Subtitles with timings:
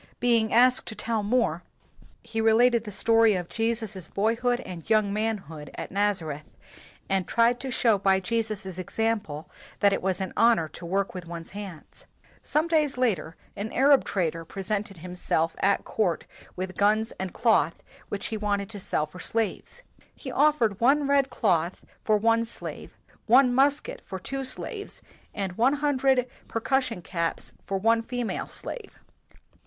[0.19, 1.61] Being asked to tell more,
[2.23, 6.57] he related the story of Jesus' boy hood and young manhood at Nazareth,
[7.07, 9.47] and tried to show by Jesus' example,
[9.79, 12.07] that it was an honor to work with one's hands.
[12.41, 16.25] Some days later, an Arab trader presented himself at court
[16.55, 19.83] with guns and cloth which he wanted to sell for slaves.
[20.15, 22.97] He offered one red cloth for one slave;
[23.27, 25.03] one musket for two slaves;
[25.35, 28.97] and one hundred percussion caps for one female slave.